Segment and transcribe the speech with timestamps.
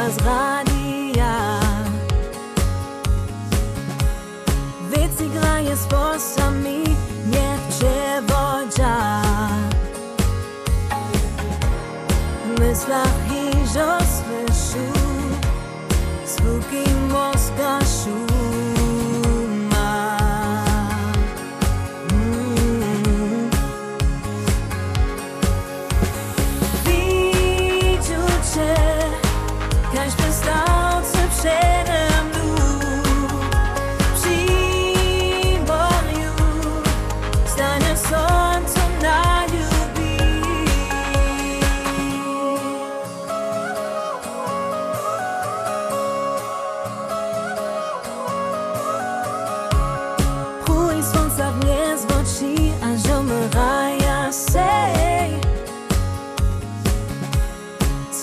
[0.00, 1.60] razradia
[4.90, 6.84] Wieci graje z włosami
[7.26, 9.22] Niech przewodzia
[12.44, 14.89] W myślach i Zwuki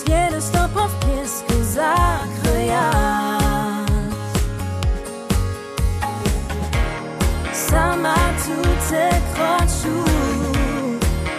[0.08, 2.90] Sliedy stopą w piesku zakryja
[7.52, 10.04] Sama tu te kroczu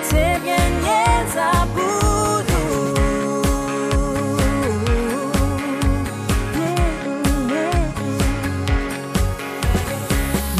[0.09, 2.63] Ciebie nie zabudu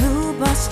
[0.02, 0.72] Lubasz